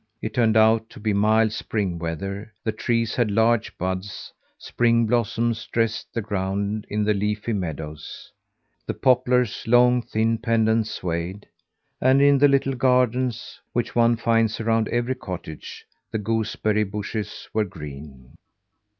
[0.19, 5.63] It turned out to be mild spring weather; the trees had large buds; spring blossoms
[5.67, 8.31] dressed the ground in the leafy meadows;
[8.87, 11.47] the poplars' long, thin pendants swayed;
[12.01, 17.63] and in the little gardens, which one finds around every cottage, the gooseberry bushes were
[17.65, 18.31] green.